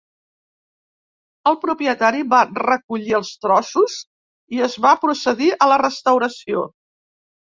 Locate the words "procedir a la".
5.05-5.79